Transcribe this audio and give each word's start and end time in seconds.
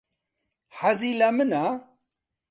حەزی 0.79 1.11
لە 1.19 1.29
منە؟ 1.37 1.65